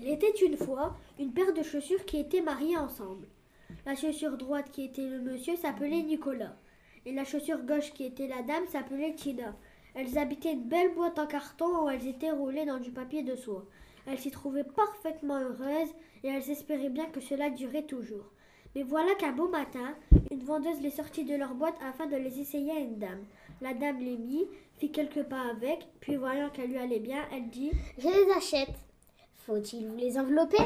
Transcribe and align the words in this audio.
Il 0.00 0.08
était 0.08 0.46
une 0.46 0.56
fois 0.56 0.96
une 1.18 1.32
paire 1.32 1.52
de 1.52 1.64
chaussures 1.64 2.04
qui 2.04 2.20
étaient 2.20 2.40
mariées 2.40 2.76
ensemble. 2.76 3.26
La 3.84 3.96
chaussure 3.96 4.36
droite 4.36 4.70
qui 4.70 4.84
était 4.84 5.08
le 5.08 5.20
monsieur 5.20 5.56
s'appelait 5.56 6.02
Nicolas. 6.02 6.54
Et 7.04 7.12
la 7.12 7.24
chaussure 7.24 7.64
gauche 7.64 7.92
qui 7.94 8.04
était 8.04 8.28
la 8.28 8.42
dame 8.42 8.68
s'appelait 8.68 9.14
Tina. 9.14 9.56
Elles 9.96 10.16
habitaient 10.16 10.52
une 10.52 10.68
belle 10.68 10.94
boîte 10.94 11.18
en 11.18 11.26
carton 11.26 11.84
où 11.84 11.90
elles 11.90 12.06
étaient 12.06 12.30
roulées 12.30 12.64
dans 12.64 12.78
du 12.78 12.92
papier 12.92 13.24
de 13.24 13.34
soie. 13.34 13.66
Elles 14.06 14.20
s'y 14.20 14.30
trouvaient 14.30 14.62
parfaitement 14.62 15.40
heureuses 15.40 15.92
et 16.22 16.28
elles 16.28 16.48
espéraient 16.48 16.90
bien 16.90 17.06
que 17.06 17.20
cela 17.20 17.50
durait 17.50 17.82
toujours. 17.82 18.30
Mais 18.76 18.84
voilà 18.84 19.16
qu'un 19.16 19.32
beau 19.32 19.48
matin, 19.48 19.96
une 20.30 20.44
vendeuse 20.44 20.80
les 20.80 20.90
sortit 20.90 21.24
de 21.24 21.34
leur 21.34 21.54
boîte 21.54 21.78
afin 21.82 22.06
de 22.06 22.16
les 22.16 22.38
essayer 22.38 22.70
à 22.70 22.78
une 22.78 23.00
dame. 23.00 23.24
La 23.60 23.74
dame 23.74 23.98
les 23.98 24.16
mit, 24.16 24.46
fit 24.76 24.92
quelques 24.92 25.24
pas 25.24 25.50
avec, 25.50 25.88
puis 25.98 26.14
voyant 26.14 26.50
qu'elle 26.50 26.70
lui 26.70 26.78
allait 26.78 27.00
bien, 27.00 27.24
elle 27.32 27.50
dit 27.50 27.72
Je 27.98 28.06
les 28.06 28.30
achète. 28.36 28.87
Faut-il 29.48 29.88
vous 29.88 29.96
les 29.96 30.18
envelopper? 30.18 30.62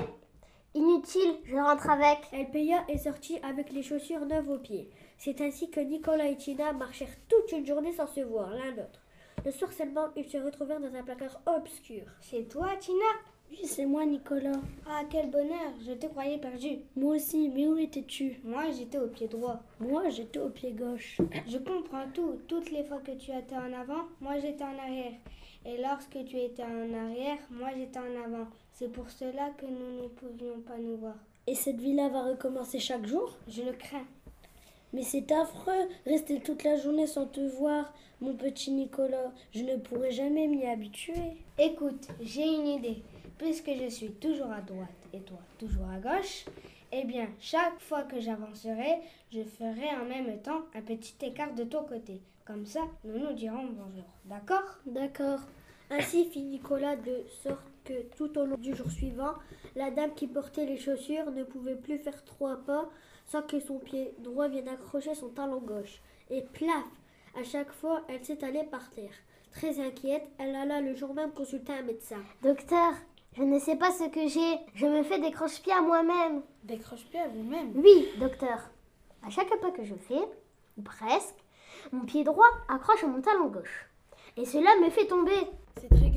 Inutile, 0.74 1.36
je 1.44 1.54
rentre 1.54 1.88
avec. 1.88 2.18
Elle 2.32 2.50
paya 2.50 2.82
et 2.88 2.98
sortit 2.98 3.38
avec 3.44 3.70
les 3.70 3.84
chaussures 3.84 4.26
neuves 4.26 4.50
aux 4.50 4.58
pieds. 4.58 4.90
C'est 5.18 5.40
ainsi 5.40 5.70
que 5.70 5.78
Nicolas 5.78 6.26
et 6.26 6.36
Tina 6.36 6.72
marchèrent 6.72 7.16
toute 7.28 7.52
une 7.52 7.64
journée 7.64 7.92
sans 7.92 8.08
se 8.08 8.22
voir 8.22 8.50
l'un 8.50 8.72
l'autre. 8.72 9.00
Le 9.44 9.52
soir 9.52 9.72
seulement, 9.72 10.08
ils 10.16 10.28
se 10.28 10.36
retrouvèrent 10.36 10.80
dans 10.80 10.96
un 10.96 11.04
placard 11.04 11.40
obscur. 11.46 12.02
C'est 12.22 12.48
toi, 12.48 12.70
Tina? 12.80 13.04
Oui, 13.52 13.60
c'est 13.62 13.86
moi, 13.86 14.04
Nicolas. 14.04 14.50
Ah, 14.88 15.02
quel 15.08 15.30
bonheur, 15.30 15.74
je 15.86 15.92
te 15.92 16.06
croyais 16.06 16.38
perdu. 16.38 16.78
Moi 16.96 17.14
aussi, 17.14 17.50
mais 17.50 17.68
où 17.68 17.76
étais-tu? 17.76 18.40
Moi, 18.42 18.64
j'étais 18.76 18.98
au 18.98 19.06
pied 19.06 19.28
droit. 19.28 19.60
Moi, 19.78 20.08
j'étais 20.08 20.40
au 20.40 20.48
pied 20.48 20.72
gauche. 20.72 21.18
Je 21.46 21.58
comprends 21.58 22.08
tout. 22.12 22.40
Toutes 22.48 22.72
les 22.72 22.82
fois 22.82 22.98
que 22.98 23.12
tu 23.12 23.30
étais 23.30 23.54
en 23.54 23.72
avant, 23.72 24.06
moi 24.20 24.40
j'étais 24.40 24.64
en 24.64 24.76
arrière. 24.76 25.12
Et 25.64 25.80
lorsque 25.80 26.24
tu 26.24 26.36
étais 26.36 26.64
en 26.64 26.92
arrière, 26.92 27.38
moi 27.48 27.68
j'étais 27.76 28.00
en 28.00 28.24
avant. 28.24 28.48
C'est 28.74 28.90
pour 28.90 29.10
cela 29.10 29.50
que 29.58 29.66
nous 29.66 30.02
ne 30.02 30.08
pouvions 30.08 30.60
pas 30.66 30.78
nous 30.78 30.96
voir. 30.96 31.16
Et 31.46 31.54
cette 31.54 31.80
vie-là 31.80 32.08
va 32.08 32.24
recommencer 32.24 32.78
chaque 32.78 33.06
jour? 33.06 33.36
Je 33.48 33.62
le 33.62 33.72
crains. 33.72 34.06
Mais 34.92 35.02
c'est 35.02 35.32
affreux, 35.32 35.88
rester 36.06 36.40
toute 36.40 36.64
la 36.64 36.76
journée 36.76 37.06
sans 37.06 37.26
te 37.26 37.40
voir, 37.40 37.92
mon 38.20 38.34
petit 38.34 38.70
Nicolas. 38.70 39.32
Je 39.52 39.62
ne 39.62 39.76
pourrai 39.76 40.10
jamais 40.10 40.48
m'y 40.48 40.66
habituer. 40.66 41.36
Écoute, 41.58 42.08
j'ai 42.20 42.46
une 42.46 42.66
idée. 42.66 43.02
Puisque 43.38 43.70
je 43.72 43.88
suis 43.88 44.12
toujours 44.12 44.52
à 44.52 44.60
droite 44.60 44.88
et 45.12 45.20
toi 45.20 45.38
toujours 45.58 45.88
à 45.88 45.98
gauche, 45.98 46.44
eh 46.92 47.04
bien, 47.04 47.28
chaque 47.40 47.80
fois 47.80 48.02
que 48.02 48.20
j'avancerai, 48.20 49.00
je 49.32 49.42
ferai 49.42 49.88
en 50.00 50.04
même 50.04 50.40
temps 50.42 50.62
un 50.74 50.82
petit 50.82 51.14
écart 51.22 51.54
de 51.54 51.64
ton 51.64 51.84
côté. 51.84 52.20
Comme 52.44 52.66
ça, 52.66 52.80
nous 53.04 53.18
nous 53.18 53.32
dirons 53.32 53.64
bonjour. 53.64 54.04
D'accord? 54.26 54.78
D'accord. 54.86 55.40
Ainsi 55.90 56.24
fit 56.26 56.42
Nicolas 56.42 56.96
de 56.96 57.24
sorte 57.42 57.60
que 57.84 58.02
tout 58.16 58.38
au 58.38 58.46
long 58.46 58.56
du 58.56 58.74
jour 58.74 58.90
suivant, 58.90 59.34
la 59.76 59.90
dame 59.90 60.14
qui 60.14 60.26
portait 60.26 60.66
les 60.66 60.78
chaussures 60.78 61.30
ne 61.30 61.44
pouvait 61.44 61.76
plus 61.76 61.98
faire 61.98 62.24
trois 62.24 62.56
pas 62.56 62.88
sans 63.26 63.42
que 63.42 63.60
son 63.60 63.78
pied 63.78 64.14
droit 64.18 64.48
vienne 64.48 64.68
accrocher 64.68 65.14
son 65.14 65.28
talon 65.28 65.58
gauche. 65.58 66.00
Et 66.30 66.42
plaf 66.42 66.84
À 67.38 67.44
chaque 67.44 67.72
fois, 67.72 68.02
elle 68.08 68.24
s'étalait 68.24 68.64
par 68.64 68.90
terre. 68.90 69.14
Très 69.52 69.80
inquiète, 69.80 70.26
elle 70.38 70.54
alla 70.54 70.80
le 70.80 70.94
jour 70.94 71.14
même 71.14 71.32
consulter 71.32 71.72
un 71.72 71.82
médecin. 71.82 72.22
Docteur, 72.42 72.94
je 73.36 73.42
ne 73.42 73.58
sais 73.58 73.76
pas 73.76 73.90
ce 73.90 74.04
que 74.08 74.28
j'ai. 74.28 74.58
Je 74.74 74.86
me 74.86 75.02
fais 75.02 75.18
des 75.18 75.30
croche-pieds 75.30 75.72
à 75.72 75.82
moi-même. 75.82 76.42
Des 76.64 76.78
croche-pieds 76.78 77.20
à 77.20 77.28
vous-même? 77.28 77.72
Oui, 77.74 78.08
docteur. 78.18 78.70
À 79.26 79.30
chaque 79.30 79.60
pas 79.60 79.70
que 79.70 79.84
je 79.84 79.94
fais, 79.94 80.22
ou 80.76 80.82
presque, 80.82 81.36
mon 81.92 82.04
pied 82.04 82.24
droit 82.24 82.48
accroche 82.68 83.04
à 83.04 83.06
mon 83.06 83.20
talon 83.20 83.48
gauche. 83.48 83.88
Et 84.36 84.44
cela 84.44 84.70
me 84.82 84.90
fait 84.90 85.06
tomber. 85.06 85.32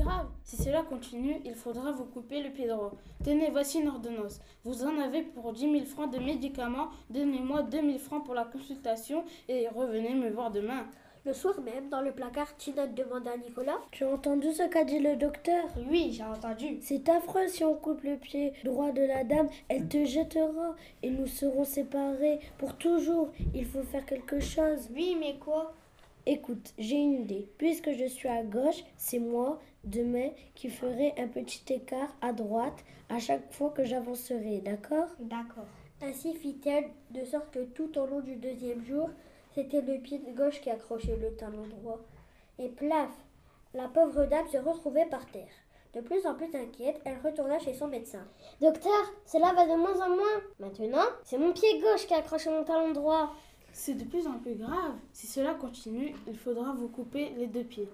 Grave. 0.06 0.28
Si 0.44 0.56
cela 0.58 0.84
continue, 0.84 1.42
il 1.46 1.56
faudra 1.56 1.92
vous 1.92 2.06
couper 2.06 2.44
le 2.44 2.52
pied 2.52 2.68
droit. 2.68 2.92
Tenez, 3.24 3.50
voici 3.50 3.80
une 3.80 3.88
ordonnance. 3.88 4.40
Vous 4.64 4.84
en 4.84 5.00
avez 5.00 5.24
pour 5.24 5.52
10 5.52 5.72
000 5.72 5.86
francs 5.86 6.14
de 6.14 6.20
médicaments. 6.20 6.90
Donnez-moi 7.10 7.64
2 7.64 7.82
000 7.82 7.98
francs 7.98 8.24
pour 8.24 8.36
la 8.36 8.46
consultation 8.46 9.24
et 9.50 9.68
revenez 9.68 10.14
me 10.14 10.30
voir 10.30 10.52
demain. 10.52 10.86
Le 11.26 11.34
soir 11.34 11.60
même, 11.62 11.90
dans 11.90 12.02
le 12.02 12.12
placard, 12.12 12.56
Tina 12.56 12.86
demanda 12.86 13.32
à 13.32 13.38
Nicolas 13.38 13.80
Tu 13.92 14.04
as 14.04 14.10
entendu 14.10 14.54
ce 14.54 14.70
qu'a 14.70 14.84
dit 14.84 15.00
le 15.00 15.16
docteur? 15.16 15.66
Oui, 15.90 16.12
j'ai 16.14 16.24
entendu. 16.24 16.78
C'est 16.82 17.10
affreux 17.10 17.48
si 17.48 17.64
on 17.64 17.74
coupe 17.74 18.04
le 18.04 18.18
pied 18.18 18.54
droit 18.64 18.92
de 18.92 19.02
la 19.02 19.24
dame, 19.24 19.50
elle 19.70 19.88
te 19.88 20.06
jettera 20.06 20.76
et 21.02 21.10
nous 21.10 21.26
serons 21.26 21.66
séparés 21.66 22.42
pour 22.60 22.76
toujours. 22.78 23.30
Il 23.56 23.66
faut 23.66 23.82
faire 23.82 24.06
quelque 24.06 24.40
chose. 24.40 24.88
Oui, 24.94 25.18
mais 25.20 25.38
quoi? 25.40 25.74
Écoute, 26.28 26.74
j'ai 26.80 26.96
une 26.96 27.22
idée. 27.22 27.48
Puisque 27.60 27.92
je 27.92 28.06
suis 28.06 28.28
à 28.28 28.42
gauche, 28.42 28.84
c'est 28.98 29.20
moi, 29.20 29.60
demain, 29.84 30.30
qui 30.56 30.70
ferai 30.70 31.14
un 31.20 31.28
petit 31.28 31.62
écart 31.72 32.16
à 32.20 32.34
droite 32.34 32.84
à 33.10 33.20
chaque 33.20 33.54
fois 33.54 33.70
que 33.70 33.86
j'avancerai, 33.86 34.62
d'accord? 34.62 35.10
D'accord. 35.20 35.68
Ainsi 36.02 36.34
fit-elle, 36.34 36.90
de 37.12 37.24
sorte 37.26 37.52
que 37.52 37.66
tout 37.66 37.96
au 38.00 38.08
long 38.08 38.22
du 38.22 38.38
deuxième 38.38 38.84
jour, 38.84 39.12
c'était 39.54 39.82
le 39.82 40.00
pied 40.00 40.20
gauche 40.36 40.62
qui 40.62 40.72
accrochait 40.72 41.16
le 41.16 41.36
talon 41.36 41.68
droit. 41.68 42.00
Et 42.58 42.70
plaf 42.70 43.12
La 43.76 43.88
pauvre 43.88 44.26
dame 44.26 44.48
se 44.48 44.58
retrouvait 44.58 45.06
par 45.06 45.28
terre. 45.28 45.54
De 45.94 46.02
plus 46.02 46.26
en 46.26 46.34
plus 46.34 46.54
inquiète, 46.56 47.00
elle 47.06 47.20
retourna 47.24 47.60
chez 47.60 47.74
son 47.76 47.88
médecin. 47.88 48.28
Docteur, 48.60 49.14
cela 49.28 49.54
va 49.54 49.66
de 49.68 49.76
moins 49.76 50.02
en 50.02 50.10
moins. 50.10 50.42
Maintenant, 50.60 51.06
c'est 51.24 51.38
mon 51.38 51.54
pied 51.54 51.80
gauche 51.80 52.08
qui 52.08 52.16
accroche 52.16 52.48
mon 52.48 52.64
talon 52.64 52.94
droit. 52.94 53.32
C'est 53.78 53.96
de 53.96 54.06
plus 54.06 54.26
en 54.26 54.40
plus 54.40 54.56
grave. 54.56 54.94
Si 55.12 55.28
cela 55.28 55.54
continue, 55.54 56.16
il 56.28 56.38
faudra 56.38 56.72
vous 56.72 56.88
couper 56.88 57.32
les 57.38 57.46
deux 57.48 57.66
pieds. 57.66 57.90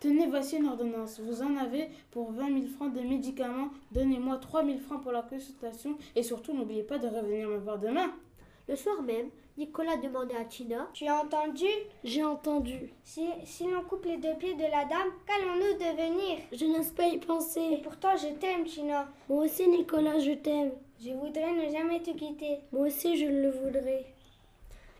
Tenez, 0.00 0.26
voici 0.28 0.56
une 0.56 0.66
ordonnance. 0.66 1.20
Vous 1.20 1.42
en 1.42 1.56
avez 1.56 1.90
pour 2.10 2.32
20 2.32 2.46
000 2.54 2.66
francs 2.74 2.94
de 2.94 3.00
médicaments. 3.02 3.68
Donnez-moi 3.92 4.38
3 4.38 4.64
000 4.64 4.78
francs 4.78 5.02
pour 5.02 5.12
la 5.12 5.20
consultation. 5.20 5.98
Et 6.14 6.22
surtout, 6.22 6.54
n'oubliez 6.54 6.84
pas 6.84 6.96
de 6.96 7.06
revenir 7.06 7.48
me 7.50 7.58
voir 7.58 7.78
demain. 7.78 8.14
Le 8.66 8.76
soir 8.76 9.02
même, 9.02 9.28
Nicolas 9.58 9.98
demanda 9.98 10.36
à 10.40 10.44
Tina 10.46 10.88
Tu 10.94 11.06
as 11.06 11.20
entendu? 11.22 11.66
J'ai 12.02 12.24
entendu. 12.24 12.90
Si, 13.04 13.26
si 13.44 13.64
l'on 13.64 13.82
coupe 13.82 14.06
les 14.06 14.16
deux 14.16 14.34
pieds 14.38 14.54
de 14.54 14.62
la 14.62 14.86
dame, 14.86 15.12
qu'allons-nous 15.26 15.74
devenir? 15.74 16.38
Je 16.50 16.64
n'ose 16.64 16.92
pas 16.92 17.08
y 17.08 17.16
Et 17.16 17.18
penser. 17.18 17.80
pourtant, 17.84 18.16
je 18.16 18.32
t'aime, 18.38 18.64
Tina. 18.64 19.06
Moi 19.28 19.44
aussi, 19.44 19.68
Nicolas, 19.68 20.18
je 20.18 20.32
t'aime. 20.32 20.72
Je 20.98 21.10
voudrais 21.10 21.52
ne 21.52 21.70
jamais 21.70 22.00
te 22.00 22.12
quitter. 22.12 22.60
Moi 22.72 22.86
aussi, 22.86 23.18
je 23.18 23.26
le 23.26 23.50
voudrais. 23.50 24.15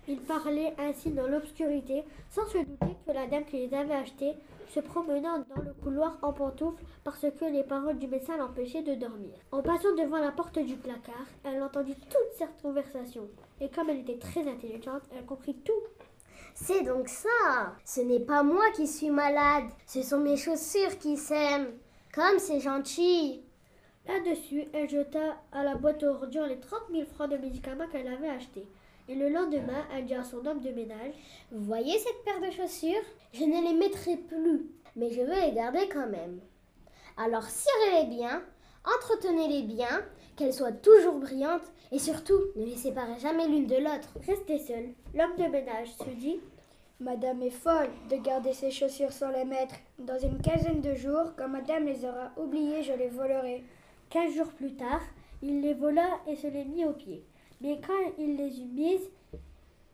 Ils 0.08 0.20
parlaient 0.20 0.74
ainsi 0.78 1.10
dans 1.10 1.26
l'obscurité, 1.26 2.04
sans 2.30 2.46
se 2.46 2.58
douter 2.58 2.96
que 3.06 3.12
la 3.12 3.26
dame 3.26 3.44
qui 3.44 3.66
les 3.66 3.74
avait 3.74 3.94
achetés 3.94 4.34
se 4.68 4.80
promenant 4.80 5.38
dans 5.38 5.62
le 5.62 5.72
couloir 5.82 6.18
en 6.22 6.32
pantoufles 6.32 6.82
parce 7.04 7.20
que 7.20 7.44
les 7.44 7.64
paroles 7.64 7.98
du 7.98 8.06
médecin 8.06 8.36
l'empêchaient 8.36 8.82
de 8.82 8.94
dormir. 8.94 9.34
En 9.52 9.62
passant 9.62 9.94
devant 9.96 10.18
la 10.18 10.32
porte 10.32 10.58
du 10.58 10.76
placard, 10.76 11.26
elle 11.44 11.62
entendit 11.62 11.94
toute 11.94 12.32
cette 12.36 12.60
conversation. 12.62 13.28
Et 13.60 13.68
comme 13.68 13.90
elle 13.90 14.00
était 14.00 14.18
très 14.18 14.46
intelligente, 14.48 15.02
elle 15.16 15.24
comprit 15.24 15.54
tout. 15.54 15.72
C'est 16.54 16.82
donc 16.82 17.08
ça. 17.08 17.74
Ce 17.84 18.00
n'est 18.00 18.20
pas 18.20 18.42
moi 18.42 18.70
qui 18.74 18.86
suis 18.86 19.10
malade. 19.10 19.64
Ce 19.86 20.02
sont 20.02 20.20
mes 20.20 20.36
chaussures 20.36 20.98
qui 20.98 21.16
s'aiment. 21.16 21.72
Comme 22.14 22.38
c'est 22.38 22.60
gentil. 22.60 23.42
Là-dessus, 24.06 24.64
elle 24.72 24.88
jeta 24.88 25.36
à 25.52 25.64
la 25.64 25.74
boîte 25.74 26.02
aux 26.02 26.06
ordures 26.06 26.46
les 26.46 26.60
30 26.60 26.80
000 26.92 27.04
francs 27.06 27.30
de 27.30 27.36
médicaments 27.36 27.88
qu'elle 27.88 28.08
avait 28.08 28.28
achetés. 28.28 28.66
Et 29.08 29.14
le 29.14 29.28
lendemain, 29.28 29.84
elle 29.94 30.06
dit 30.06 30.14
à 30.14 30.24
son 30.24 30.44
homme 30.46 30.60
de 30.60 30.70
ménage 30.70 31.14
Vous 31.52 31.64
voyez 31.64 31.98
cette 31.98 32.24
paire 32.24 32.40
de 32.40 32.50
chaussures? 32.50 33.04
Je 33.32 33.44
ne 33.44 33.68
les 33.68 33.74
mettrai 33.74 34.16
plus, 34.16 34.66
mais 34.96 35.10
je 35.10 35.20
veux 35.20 35.40
les 35.40 35.52
garder 35.52 35.88
quand 35.88 36.08
même. 36.08 36.40
Alors 37.16 37.44
cirez-les 37.44 38.08
bien, 38.08 38.42
entretenez-les 38.84 39.62
bien, 39.62 40.04
qu'elles 40.36 40.52
soient 40.52 40.72
toujours 40.72 41.18
brillantes, 41.18 41.72
et 41.92 41.98
surtout, 41.98 42.40
ne 42.56 42.64
les 42.64 42.76
séparez 42.76 43.18
jamais 43.20 43.46
l'une 43.46 43.66
de 43.66 43.76
l'autre. 43.76 44.18
Restée 44.26 44.58
seule, 44.58 44.92
l'homme 45.14 45.36
de 45.36 45.50
ménage 45.50 45.92
se 45.92 46.10
dit 46.10 46.40
Madame 46.98 47.42
est 47.42 47.50
folle 47.50 47.90
de 48.10 48.16
garder 48.16 48.52
ses 48.52 48.70
chaussures 48.70 49.12
sans 49.12 49.30
les 49.30 49.44
mettre. 49.44 49.74
Dans 49.98 50.18
une 50.18 50.40
quinzaine 50.40 50.80
de 50.80 50.94
jours, 50.94 51.34
quand 51.36 51.48
madame 51.48 51.84
les 51.84 52.04
aura 52.04 52.32
oubliées, 52.36 52.82
je 52.82 52.94
les 52.94 53.08
volerai. 53.08 53.64
Quinze 54.10 54.34
jours 54.34 54.52
plus 54.52 54.74
tard, 54.74 55.02
il 55.42 55.60
les 55.60 55.74
vola 55.74 56.08
et 56.26 56.36
se 56.36 56.46
les 56.46 56.64
mit 56.64 56.86
aux 56.86 56.94
pieds. 56.94 57.24
Mais 57.60 57.80
quand 57.86 58.12
il 58.18 58.36
les 58.36 58.60
eut 58.60 58.72
mises, 58.72 59.10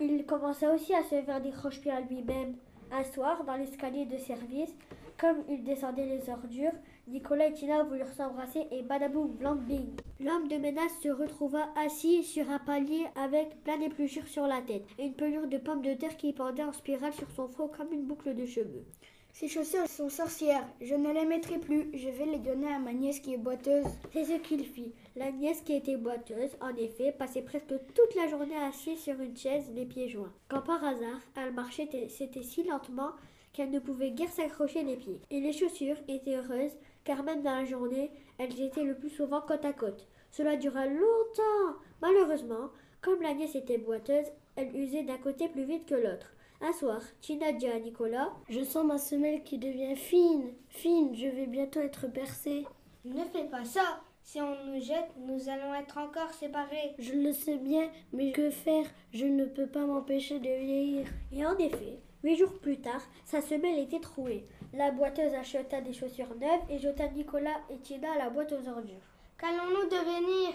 il 0.00 0.24
commença 0.26 0.72
aussi 0.74 0.94
à 0.94 1.02
se 1.02 1.22
faire 1.22 1.40
des 1.40 1.50
croche-pieds 1.50 1.92
à 1.92 2.00
lui-même. 2.00 2.56
Un 2.90 3.04
soir, 3.04 3.44
dans 3.44 3.56
l'escalier 3.56 4.04
de 4.04 4.18
service, 4.18 4.74
comme 5.18 5.44
il 5.48 5.62
descendait 5.62 6.06
les 6.06 6.28
ordures, 6.28 6.72
Nicolas 7.06 7.46
et 7.46 7.52
Tina 7.52 7.84
voulurent 7.84 8.12
s'embrasser 8.12 8.66
et 8.70 8.82
badaboum, 8.82 9.28
blanc 9.28 9.54
bing. 9.54 9.86
L'homme 10.20 10.48
de 10.48 10.56
ménage 10.56 10.90
se 11.02 11.08
retrouva 11.08 11.68
assis 11.76 12.22
sur 12.22 12.50
un 12.50 12.58
palier 12.58 13.06
avec 13.16 13.62
plein 13.62 13.78
d'épluchures 13.78 14.26
sur 14.26 14.46
la 14.46 14.60
tête 14.62 14.84
et 14.98 15.06
une 15.06 15.14
pelure 15.14 15.46
de 15.46 15.58
pommes 15.58 15.82
de 15.82 15.94
terre 15.94 16.16
qui 16.16 16.32
pendait 16.32 16.64
en 16.64 16.72
spirale 16.72 17.12
sur 17.12 17.30
son 17.30 17.48
front 17.48 17.68
comme 17.68 17.92
une 17.92 18.04
boucle 18.04 18.34
de 18.34 18.46
cheveux. 18.46 18.84
Ces 19.32 19.48
chaussures 19.48 19.88
sont 19.88 20.10
sorcières. 20.10 20.68
Je 20.82 20.94
ne 20.94 21.10
les 21.12 21.24
mettrai 21.24 21.58
plus. 21.58 21.88
Je 21.94 22.10
vais 22.10 22.26
les 22.26 22.38
donner 22.38 22.70
à 22.70 22.78
ma 22.78 22.92
nièce 22.92 23.18
qui 23.18 23.32
est 23.32 23.38
boiteuse. 23.38 23.86
C'est 24.12 24.24
ce 24.24 24.34
qu'il 24.34 24.64
fit. 24.64 24.92
La 25.16 25.32
nièce 25.32 25.62
qui 25.62 25.72
était 25.72 25.96
boiteuse, 25.96 26.50
en 26.60 26.74
effet, 26.76 27.12
passait 27.12 27.40
presque 27.40 27.74
toute 27.94 28.14
la 28.14 28.28
journée 28.28 28.56
assise 28.56 29.00
sur 29.00 29.18
une 29.20 29.36
chaise, 29.36 29.64
les 29.74 29.86
pieds 29.86 30.08
joints. 30.08 30.32
Quand 30.48 30.60
par 30.60 30.84
hasard, 30.84 31.20
elle 31.34 31.54
marchait, 31.54 31.88
c'était 32.10 32.42
si 32.42 32.62
lentement 32.64 33.12
qu'elle 33.54 33.70
ne 33.70 33.78
pouvait 33.78 34.10
guère 34.10 34.30
s'accrocher 34.30 34.82
les 34.82 34.96
pieds. 34.96 35.20
Et 35.30 35.40
les 35.40 35.52
chaussures 35.52 35.98
étaient 36.08 36.36
heureuses, 36.36 36.76
car 37.04 37.22
même 37.22 37.42
dans 37.42 37.56
la 37.56 37.64
journée, 37.64 38.10
Elles 38.38 38.60
étaient 38.60 38.84
le 38.84 38.94
plus 38.94 39.10
souvent 39.10 39.40
côte 39.40 39.64
à 39.64 39.72
côte. 39.72 40.06
Cela 40.30 40.56
dura 40.56 40.86
longtemps. 40.86 41.78
Malheureusement, 42.00 42.70
comme 43.00 43.22
la 43.22 43.34
nièce 43.34 43.54
était 43.54 43.78
boiteuse, 43.78 44.26
elle 44.56 44.74
usait 44.76 45.04
d'un 45.04 45.18
côté 45.18 45.48
plus 45.48 45.64
vite 45.64 45.86
que 45.86 45.94
l'autre. 45.94 46.32
Un 46.64 46.72
soir, 46.72 47.02
Tina 47.20 47.50
dit 47.50 47.66
à 47.66 47.80
Nicolas 47.80 48.32
Je 48.48 48.62
sens 48.62 48.86
ma 48.86 48.96
semelle 48.96 49.42
qui 49.42 49.58
devient 49.58 49.96
fine, 49.96 50.52
fine, 50.68 51.12
je 51.12 51.26
vais 51.26 51.46
bientôt 51.46 51.80
être 51.80 52.06
percée. 52.06 52.64
Ne 53.04 53.24
fais 53.24 53.46
pas 53.46 53.64
ça. 53.64 54.00
Si 54.22 54.40
on 54.40 54.54
nous 54.66 54.80
jette, 54.80 55.10
nous 55.18 55.48
allons 55.48 55.74
être 55.74 55.98
encore 55.98 56.32
séparés. 56.32 56.94
Je 57.00 57.14
le 57.14 57.32
sais 57.32 57.56
bien, 57.56 57.90
mais 58.12 58.30
que 58.30 58.48
faire? 58.50 58.84
Je 59.12 59.26
ne 59.26 59.44
peux 59.44 59.66
pas 59.66 59.84
m'empêcher 59.84 60.38
de 60.38 60.44
vieillir. 60.44 61.08
Et 61.32 61.44
en 61.44 61.58
effet, 61.58 61.98
huit 62.22 62.36
jours 62.36 62.56
plus 62.60 62.80
tard, 62.80 63.02
sa 63.24 63.40
semelle 63.40 63.80
était 63.80 63.98
trouée. 63.98 64.46
La 64.72 64.92
boiteuse 64.92 65.34
acheta 65.34 65.80
des 65.80 65.92
chaussures 65.92 66.36
neuves 66.36 66.62
et 66.70 66.78
jeta 66.78 67.08
Nicolas 67.08 67.60
et 67.70 67.78
Tina 67.78 68.12
à 68.12 68.18
la 68.18 68.30
boîte 68.30 68.52
aux 68.52 68.68
ordures. 68.68 69.08
Qu'allons-nous 69.36 69.88
devenir? 69.88 70.54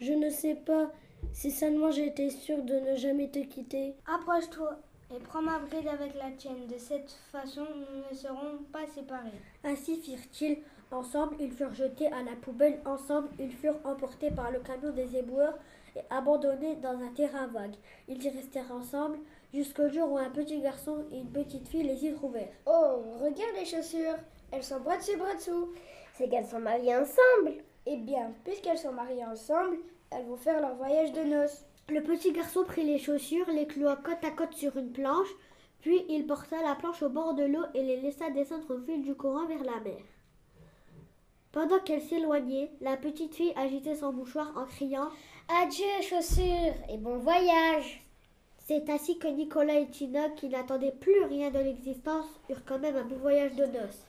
Je 0.00 0.14
ne 0.14 0.30
sais 0.30 0.54
pas. 0.54 0.90
Si 1.34 1.50
seulement 1.50 1.90
j'étais 1.90 2.30
sûre 2.30 2.62
de 2.62 2.74
ne 2.74 2.96
jamais 2.96 3.28
te 3.28 3.40
quitter. 3.40 3.94
Approche-toi 4.06 4.78
et 5.14 5.18
prends 5.18 5.42
ma 5.42 5.58
bride 5.58 5.88
avec 5.88 6.14
la 6.14 6.30
tienne. 6.30 6.66
De 6.66 6.78
cette 6.78 7.10
façon, 7.30 7.66
nous 7.74 8.10
ne 8.10 8.14
serons 8.14 8.58
pas 8.72 8.86
séparés. 8.94 9.30
Ainsi 9.64 9.96
firent-ils. 9.96 10.58
Ensemble, 10.90 11.36
ils 11.40 11.52
furent 11.52 11.74
jetés 11.74 12.08
à 12.08 12.22
la 12.22 12.36
poubelle. 12.40 12.80
Ensemble, 12.84 13.28
ils 13.38 13.52
furent 13.52 13.80
emportés 13.84 14.30
par 14.30 14.50
le 14.50 14.60
camion 14.60 14.90
des 14.90 15.16
éboueurs 15.16 15.58
et 15.96 16.00
abandonnés 16.10 16.76
dans 16.76 17.00
un 17.00 17.08
terrain 17.14 17.46
vague. 17.46 17.74
Ils 18.08 18.22
y 18.22 18.28
restèrent 18.28 18.70
ensemble 18.72 19.18
jusqu'au 19.54 19.88
jour 19.88 20.12
où 20.12 20.18
un 20.18 20.30
petit 20.30 20.60
garçon 20.60 21.04
et 21.10 21.18
une 21.18 21.30
petite 21.30 21.68
fille 21.68 21.84
les 21.84 22.04
y 22.04 22.12
trouvèrent. 22.12 22.52
Oh, 22.66 23.02
regarde 23.20 23.56
les 23.56 23.64
chaussures. 23.64 24.16
Elles 24.50 24.62
sont 24.62 24.80
bras 24.80 24.98
dessus, 24.98 25.16
bras 25.16 25.34
dessous. 25.34 25.72
C'est 26.14 26.28
qu'elles 26.28 26.46
sont 26.46 26.60
mariées 26.60 26.96
ensemble. 26.96 27.62
Eh 27.86 27.96
bien, 27.96 28.32
puisqu'elles 28.44 28.78
sont 28.78 28.92
mariées 28.92 29.24
ensemble, 29.24 29.78
elles 30.10 30.26
vont 30.26 30.36
faire 30.36 30.60
leur 30.60 30.74
voyage 30.74 31.12
de 31.12 31.22
noces. 31.22 31.64
Le 31.92 32.02
petit 32.02 32.32
garçon 32.32 32.64
prit 32.64 32.84
les 32.84 32.98
chaussures, 32.98 33.50
les 33.50 33.66
cloua 33.66 33.96
côte 33.96 34.24
à 34.24 34.30
côte 34.30 34.54
sur 34.54 34.78
une 34.78 34.92
planche, 34.92 35.28
puis 35.82 36.06
il 36.08 36.26
porta 36.26 36.56
la 36.62 36.74
planche 36.74 37.02
au 37.02 37.10
bord 37.10 37.34
de 37.34 37.42
l'eau 37.42 37.64
et 37.74 37.82
les 37.82 38.00
laissa 38.00 38.30
descendre 38.30 38.74
au 38.74 38.78
fil 38.78 39.02
du 39.02 39.14
courant 39.14 39.44
vers 39.44 39.62
la 39.62 39.78
mer. 39.80 40.00
Pendant 41.52 41.80
qu'elle 41.80 42.00
s'éloignait, 42.00 42.70
la 42.80 42.96
petite 42.96 43.34
fille 43.34 43.52
agitait 43.56 43.96
son 43.96 44.10
mouchoir 44.10 44.56
en 44.56 44.64
criant 44.64 45.10
Adieu, 45.60 45.84
chaussures, 46.08 46.72
et 46.88 46.96
bon 46.96 47.18
voyage. 47.18 48.02
C'est 48.56 48.88
ainsi 48.88 49.18
que 49.18 49.28
Nicolas 49.28 49.80
et 49.80 49.90
Tina, 49.90 50.30
qui 50.30 50.48
n'attendaient 50.48 50.96
plus 50.98 51.24
rien 51.24 51.50
de 51.50 51.58
l'existence, 51.58 52.40
eurent 52.48 52.64
quand 52.64 52.78
même 52.78 52.96
un 52.96 53.04
beau 53.04 53.16
voyage 53.16 53.54
de 53.54 53.66
noces. 53.66 54.06